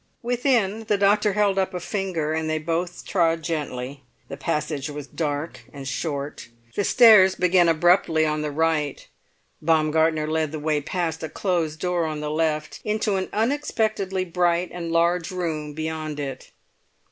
[0.23, 4.01] Within the doctor held up a finger and they both trod gently.
[4.29, 6.47] The passage was dark and short.
[6.75, 9.07] The stairs began abruptly on the right.
[9.61, 14.71] Baumgartner led the way past a closed door on the left, into an unexpectedly bright
[14.73, 16.49] and large room beyond it.